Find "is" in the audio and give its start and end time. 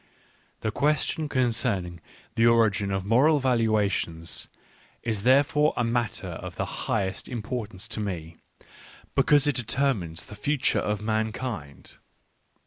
5.03-5.21